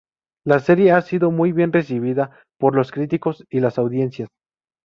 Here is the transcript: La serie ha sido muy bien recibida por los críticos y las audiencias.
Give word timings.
La 0.45 0.57
serie 0.59 0.93
ha 0.93 1.01
sido 1.03 1.29
muy 1.29 1.51
bien 1.51 1.71
recibida 1.71 2.31
por 2.59 2.73
los 2.75 2.89
críticos 2.89 3.45
y 3.51 3.59
las 3.59 3.77
audiencias. 3.77 4.29